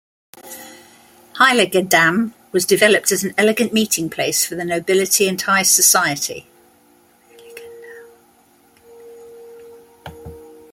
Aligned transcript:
Heiligendamm 1.35 2.33
was 2.51 2.65
developed 2.65 3.11
as 3.11 3.23
an 3.23 3.35
elegant 3.37 3.71
meeting 3.71 4.09
place 4.09 4.43
for 4.43 4.55
the 4.55 4.65
nobility 4.65 5.27
and 5.27 5.39
high 5.39 5.61
society. 5.61 6.47